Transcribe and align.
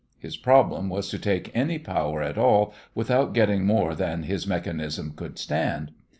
His 0.17 0.35
problem 0.35 0.89
was 0.89 1.09
to 1.09 1.19
take 1.19 1.51
any 1.55 1.77
power 1.77 2.23
at 2.23 2.35
all 2.35 2.73
without 2.95 3.35
getting 3.35 3.65
more 3.65 3.93
than 3.93 4.23
his 4.23 4.47
mechanism 4.47 5.13
could 5.15 5.37
stand. 5.37 5.91